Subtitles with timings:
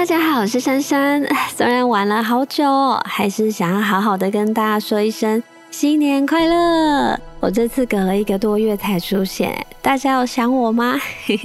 [0.00, 1.22] 大家好，我是珊珊。
[1.54, 2.64] 虽然晚了好久，
[3.04, 7.20] 还是想要好好的跟大家说一声新年快乐。
[7.38, 10.98] 我这次隔了一个多月才出现，大家有想我吗？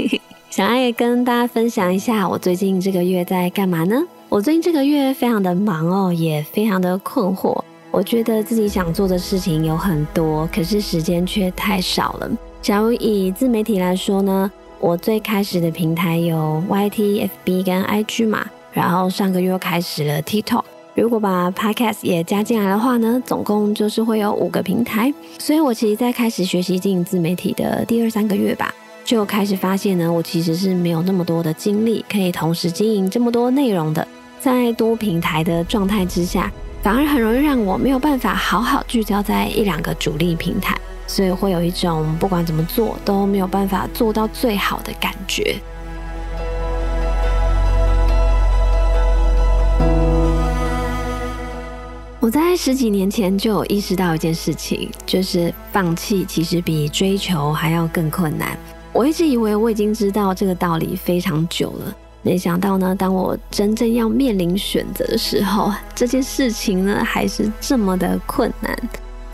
[0.49, 4.01] 想要也跟大家分享一下，我最近这个月在干嘛呢？
[4.29, 7.61] 我最近这个月非常的忙哦，也非常的困惑。
[7.91, 12.31] 我觉得自己想做的事情有很多，可是时间却太少了。
[12.61, 14.49] 假如以自媒体来说呢？
[14.85, 20.61] 我最开始的平台有 YT、FB 跟 IG 嘛，然后上个月又开始了 TikTok。
[20.93, 25.11] 如果把 Podcast 也加进来的话呢，总共就是会有五个平台。
[25.39, 28.71] 所以我其实，在开始学习经营自媒体的第二三个月吧，
[29.03, 34.07] 就开始发现呢，我其实是没有那么多的精力可以同时经营这么多内容的。
[34.39, 36.51] 在多平台的状态之下，
[36.83, 40.77] 反而很容易让我没有办法好好聚焦在一两个主力平台。
[41.07, 45.55] 所以会有一种不管怎么做都没有办法做到最好的感觉。
[52.19, 58.57] 我在十几年前就有意识到一件事情，就是放弃其实比追求还要更困难。
[58.91, 68.75] 我一直以为我已经知道这个道理非常久了，没想到呢，当我真正要面临选择的时候，这件事情呢还是这么的困难。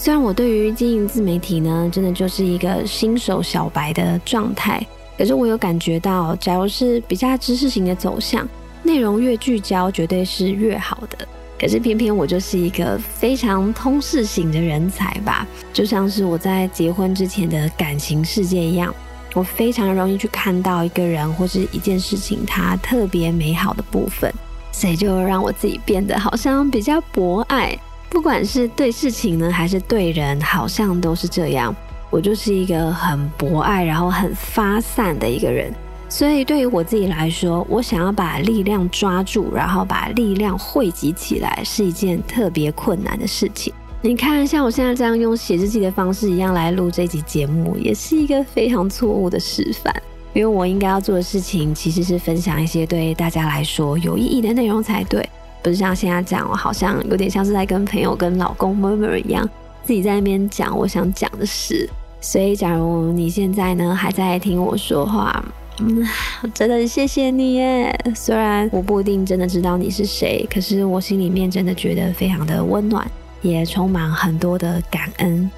[0.03, 4.83] 虽然我对于经营自媒体呢，真的就是一个新手小白的状态，
[5.15, 8.49] 可是我有感觉到，假如是比较知识型的走向，
[8.81, 11.27] 内容越聚焦，绝对是越好的。
[11.59, 18.91] 可是偏偏我就是一个非常通识型的人才吧，就像是我在结婚之前的感情世界一样，
[19.35, 24.33] 我非常容易去看到一个人或是一件事情它特别美好的部分，
[24.71, 27.77] 所以就让我自己变得好像比较博爱。
[28.11, 31.73] 不管是对事情呢，还是对人，好像都是这样。
[32.09, 35.73] 我就是一个很博爱，然后很发散的一个人。
[36.09, 43.73] 所以对于我自己来说，我想要把力量抓住，然后把力量汇集起来，是一件特别困难的事情。
[44.01, 49.95] 你看，像我现在这样用写日记的方式一样来录这集节目，也是一个非常错误的示范。
[50.33, 55.27] 因为我应该要做的事情，其实是分享一些对大家来说有意义的内容才对。
[55.61, 59.47] 不是像现在这样，我好像有点像是在跟朋友、跟老公 murmur 一样，
[59.83, 61.89] 自己在那边讲我想讲的事。
[62.19, 65.43] 所以，假如你现在呢还在听我说话，
[65.79, 66.07] 嗯，
[66.53, 67.99] 真的谢谢你耶。
[68.15, 73.09] 虽然我不一定真的知道你是谁，可是我心里面真的觉得非常的温暖，
[73.41, 75.49] 也充满很多的感恩。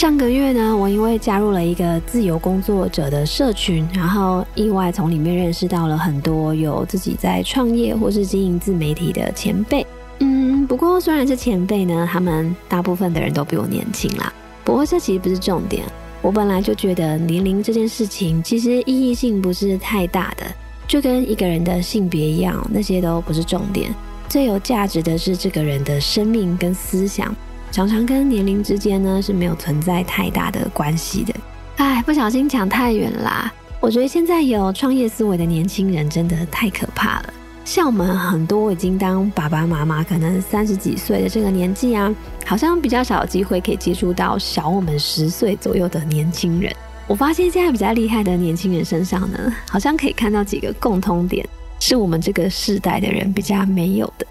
[0.00, 9.86] 上个月呢，我因为加入了一个自由工作者的社群，然后意外从里面认识到了很多有自己在创业或是经营自媒体的前辈。
[10.20, 14.32] 嗯，不过虽然是前辈呢，他们大部分的人都比我年轻啦。
[14.64, 15.84] 不过这其实不是重点。
[16.22, 20.46] 我本来就觉得年龄这件事情其实意义性不是太大的，
[20.88, 23.94] 就跟一个人的性别一样，那些都不是重点。
[24.30, 27.36] 最有价值的是这个人的生命跟思想。
[27.70, 31.34] 常常跟年龄之间呢是没有存在太大的关系的。
[31.76, 33.52] 哎，不小心讲太远啦。
[33.80, 37.34] 我觉得现在有创业思维的年轻人真的太可怕了。
[37.64, 42.12] 像我们很多已经当爸爸妈妈，可能三十几岁的这个年纪啊，
[42.44, 46.74] 好像比较少机会可以接触到小我们十岁左右的年轻人。
[47.06, 49.38] 我发现现在比较厉害的年轻人身上呢，
[49.68, 51.46] 好像可以看到几个共通点，
[51.78, 54.26] 是我们这个世代的人比较没有的。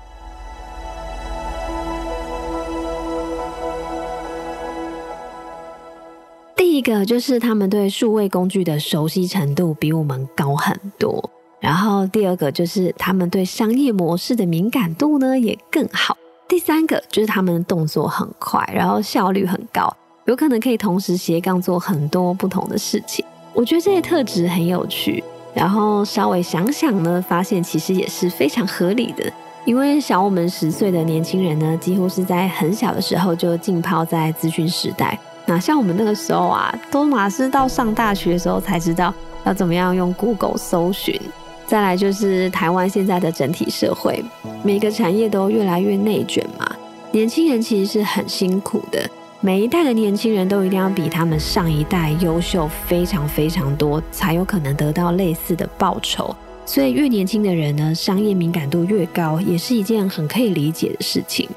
[6.80, 11.30] 一个就是他们对数位工具的熟悉程度比我们高很多，
[11.60, 16.16] 然后第二个就是他们对商业模式的敏感度呢也更好，
[16.48, 23.26] 第三个就是他们的动作很快，然后效率很高，有可能可以同时斜杠做很多不同的事情。
[23.54, 25.22] 我觉得这些特质很有趣，
[25.54, 29.30] 然后稍微想想呢，发现其实也是非常合理的，
[29.66, 35.20] 因为小我们十岁的年轻人呢，几乎是在很小的时候就浸泡在资讯时代。
[35.50, 39.12] 那像我们那个时候啊，都马是到上大学的时候才知道
[39.46, 41.20] 要怎么样用 Google 搜寻。
[41.66, 44.24] 再来就是台湾现在的整体社会，
[44.64, 46.72] 每个产业都越来越内卷嘛。
[47.12, 49.10] 年轻人其实是很辛苦的，
[49.42, 56.36] 每一代的年轻人都一定要比他们上一代优秀非常非常多，才有可能得到类似的报酬。
[56.64, 61.50] 所以越年轻的人呢，商业敏感度越高，也是一件很可以理解的事情。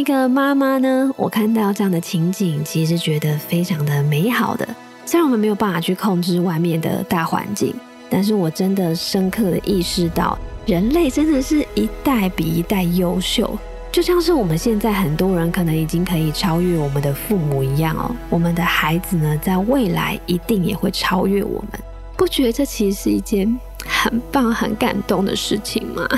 [0.00, 4.66] 一个妈妈呢，我看到这样的情景，其实觉得非常的美好的。
[5.04, 7.74] 虽然我们没有办法去控制外面的大环境，
[8.08, 13.58] 但是我真的深刻的意识到，人类真的是一代比一代优秀。
[13.92, 21.78] 就像是我们现在很多人可能已经可以超越我们的父母一样哦，我们的孩子呢，在未来一定也会超越我们。
[22.16, 23.54] 不觉得这其实是一件
[23.84, 26.08] 很棒、很感动的事情吗？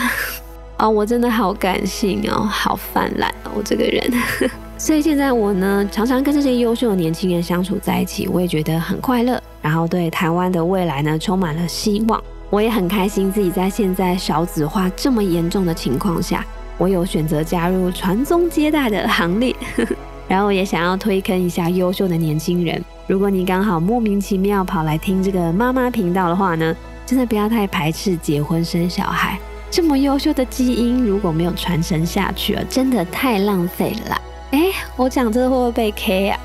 [0.82, 4.02] 哦，我真的好感性哦，好泛滥哦，我这个人。
[4.76, 12.20] 所以现在我呢，常常跟这些优秀的年轻人相处在一起，我也觉得很快乐，然后对台湾的未来呢，充满了希望。
[12.50, 16.44] 我也很开心自己在现在少子化这么严重的情况下。
[16.78, 19.54] 我有选择加入传宗接代的行列，
[20.26, 22.84] 然后也想要推坑一下优秀的年轻人。
[23.06, 26.74] 如果你刚好莫名其妙跑来听这个妈妈频道的话呢，
[27.06, 29.38] 真的不要太排斥结婚生小孩。
[29.72, 34.20] 这么优秀的基因如果没有传承下去啊，真的太浪费了。
[34.50, 34.60] 哎，
[34.96, 36.38] 我讲这会不会被 K 啊？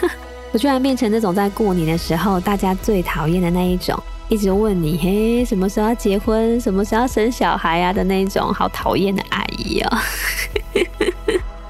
[0.52, 3.98] 我居然变成那种在过年的时候大家最讨厌的那一种。
[4.28, 9.98] 一直问你嘿，什么时候要结婚，什么时候要生小孩啊的那种，好讨厌的阿姨哦。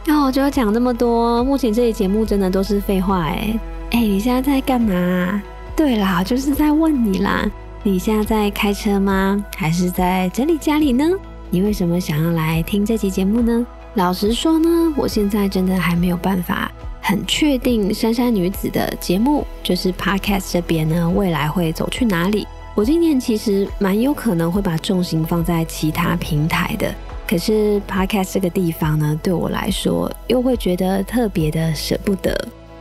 [0.04, 3.56] 那 我就要讲这么多，目前这期节目真的都是废话哎
[3.92, 5.40] 哎，你现在在干嘛？
[5.76, 7.48] 对啦，就是在问你啦，
[7.86, 9.44] 你现在在开车吗？
[9.58, 11.04] 还是在整理家里呢？
[11.50, 13.66] 你为什么想要来听这期节目呢？
[13.92, 16.72] 老实说呢，我现在真的还没有办法。
[17.02, 22.46] 很确定珊珊女子的节目就是 Podcast 这边呢，未来会走去哪里？
[22.74, 26.90] 我今年其实蛮有可能会把重心放在其他平台的，
[27.28, 32.34] 可是 Podcast 这个地方呢，对我来说又会觉得特别的舍不得。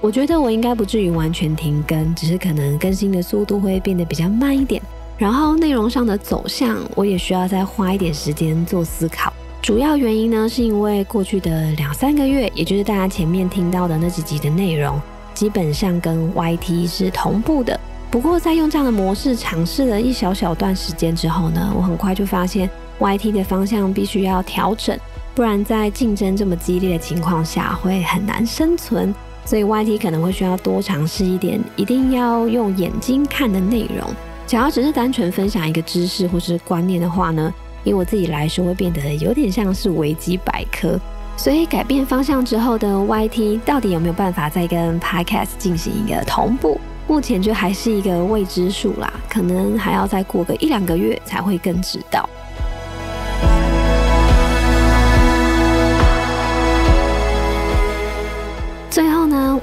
[0.04, 4.82] 我觉得我应该不至于完全停更，只是可能更新的速度会变得比较慢一点，
[5.18, 9.32] 然后内容上的走向，我也需要再花一点时间做思考。
[9.62, 15.02] 主要原因呢，是因为过去的两三个月，也就是大家前面听到的那几集的内容，
[15.34, 17.80] 基本上跟 YT 是同步的。
[18.12, 25.00] 不过在用这样的模式尝试了一小小段时间之后呢，我很快就发现 YT 的方向必须要调整，
[25.34, 29.16] 不然在竞争这么激烈的情况下会很难生存。
[29.46, 34.10] 所以 YT 可能会需要多尝试一点，一定要用眼睛看的内容。
[34.46, 37.54] 假如只是单纯分享一个知识或是观念的话呢？
[37.84, 41.00] 以我自己来说，会变得有点像是维基百科。
[41.36, 46.80] 所以改变方向之后的 YT 到底有没有办法再跟 Podcast 进行一个同步？
[47.08, 52.30] 目前就还是一个未知数啦，可能还要再过个一两个月才会更知道。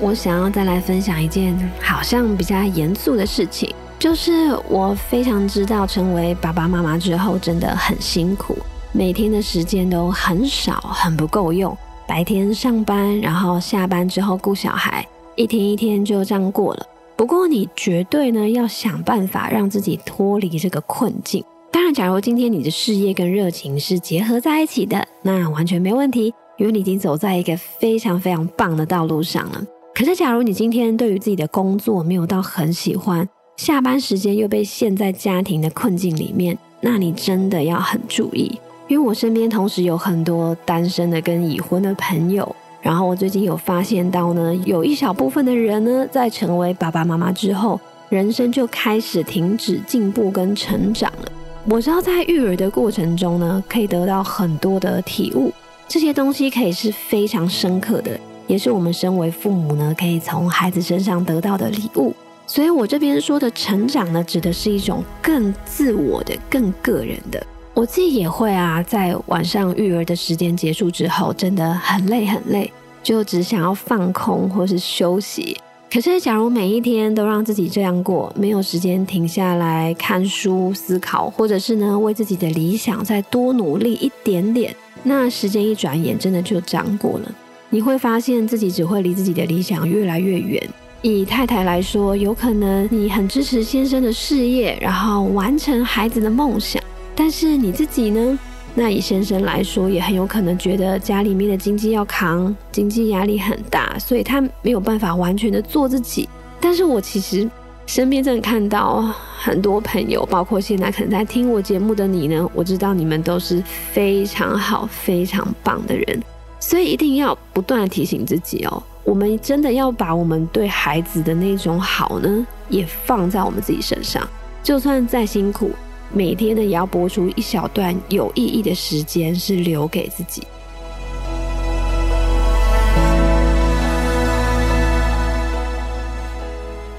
[0.01, 3.75] 我想要再来分享一件好像比较严肃的事情。
[3.99, 8.57] 就是我非常知道，成为爸爸妈妈之后真的很辛苦，
[8.93, 11.77] 每天的时间都很少，很不够用。
[12.09, 15.07] 白天上班，然后下班之后顾小孩，
[15.37, 16.87] 一天一天就这样过了。
[17.15, 21.45] 不过你绝对呢要想办法让自己脱离这个困境。
[21.71, 29.63] 当然，假如今天你的事业跟热情是结合在一起的，那完全没问题，因为你已经走在一个非常非常棒的道路上了。
[29.95, 38.59] 可是，假如你今天对于自己的工作没有到很喜欢，下班时间又被陷在家庭的困境里面，那你真的要很注意。
[38.89, 51.31] 因为我身边同时有很多单身的跟已婚的朋友，然后我最近有发现到呢，有一小部分的人呢，在成为爸爸妈妈之后，人生就开始停止进步跟成长了。
[51.69, 55.53] 我知道在育儿的过程中呢，可以得到很多的体悟，
[55.87, 58.19] 这些东西可以是非常深刻的，
[58.51, 62.13] 也是我们身为父母呢，可以从孩子身上得到的礼物。
[62.49, 67.41] 所以，我这边说的成长呢，指的是一种更自我的、更个人的。
[67.75, 72.73] 我自己也会啊，在晚上育儿的时间结束之后，真的很累很累，
[73.05, 75.57] 就只想要放空或是休息。
[75.89, 87.33] 可是，假如每一天都让自己这样过，没有时间停下来看书、思考，或者是呢，为自己的理想再多努力一点点，那时间一转眼，真的就这样过了。
[87.73, 90.61] 你会发现自己只会离自己的理想越来越远。
[91.03, 96.83] 以太太来说，有可能你很支持先生的事业，然后完成孩子的梦想。
[97.15, 98.39] 但是你自己呢？
[98.75, 106.29] 那以先生来说，也很有可能觉得家里面的经济要扛，经济压力很大，所以他没有办法完全的做自己。
[106.61, 107.49] 但是我其实
[107.87, 109.03] 身边真的看到
[109.39, 113.63] 很多朋友，包括现在可能在听我节目的你呢，我知道你们都是
[113.93, 116.23] 非常好、非常棒的人，
[116.61, 118.83] 所以一定要不断的提醒自己哦。
[119.03, 124.23] 我们真的要把我们对孩子的那种好呢，也放在我们自己身上。
[124.63, 125.71] 就算再辛苦，
[126.13, 130.43] 每天呢也要播出一小段有意义的时间，是留给自己。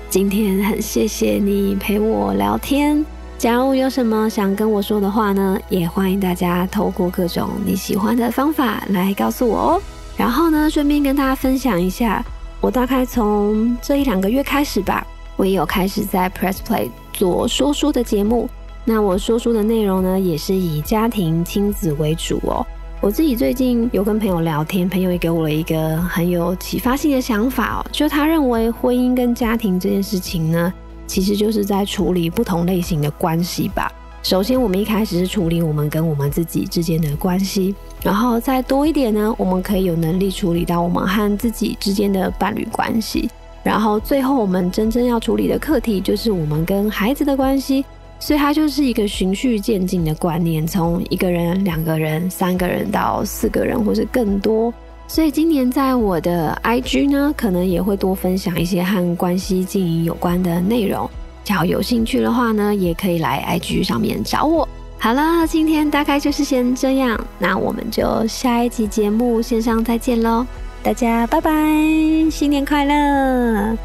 [0.09, 3.05] 今天很谢谢你陪我聊天。
[3.41, 9.81] 假如有什么想跟我说的话呢，也欢迎大家透过各种你喜欢的方法来告诉我哦。
[10.15, 12.23] 然后呢，顺便跟大家分享一下，
[12.59, 15.03] 我大概从这一两个月开始吧，
[15.37, 18.47] 我也有开始在 Press Play 做说书的节目。
[18.85, 22.63] 那我说书的内容呢，也是以家庭亲子为主哦。
[23.01, 30.71] 我自己最近有跟朋友聊天，朋友也给我了一个很有启发性的想法哦，就他认为婚姻跟家庭这件事情呢，
[31.11, 33.91] 其实就是在处理不同类型的关系吧。
[34.23, 43.29] 首先，我们一开始是处理我们跟我们自己之间的关系，然后再多一点呢，我们可以有能力处理到我们和自己之间的伴侣关系，
[43.61, 47.83] 然后最后我们真正要处理的课题就是我们跟孩子的关系。
[48.17, 54.73] 所以它就是一个循序渐进的观念，从一个人、两个人、三个人到四个人，或是更多。
[55.11, 61.09] 所以今年在我的 IG 呢，可能也会多分享一些和关系经营有关的内容。
[61.43, 64.65] 只要有兴趣的话呢，也可以来 IG 上面找我。
[64.97, 70.47] 好了，今天大概就是先这样，那我们就下一集节目线上再见喽，
[70.81, 71.51] 大家拜拜，
[72.31, 73.77] 新年快乐！